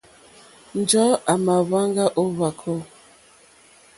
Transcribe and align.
Njɔ̀ɔ́ 0.79 1.19
à 1.31 1.33
mà 1.45 1.55
hwáŋgá 1.67 2.05
ó 2.19 2.23
hwàkó. 2.35 2.73